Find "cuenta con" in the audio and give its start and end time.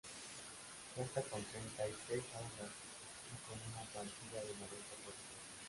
0.95-1.43